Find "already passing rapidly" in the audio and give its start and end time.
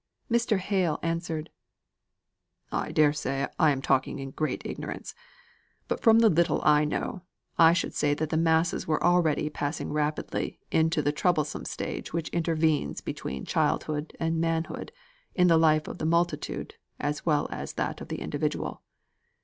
9.03-10.59